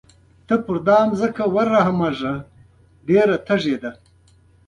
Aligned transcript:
ته 0.47 0.55
په 0.65 0.73
دې 0.87 1.01
ځمکه 1.19 1.43
ورحمېږه 1.55 2.33
ډېره 3.07 3.35
تږې 3.47 3.75
ده. 3.83 3.91